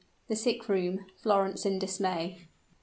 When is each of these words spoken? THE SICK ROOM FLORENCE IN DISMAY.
THE 0.29 0.35
SICK 0.35 0.67
ROOM 0.67 1.05
FLORENCE 1.21 1.63
IN 1.63 1.77
DISMAY. 1.77 2.47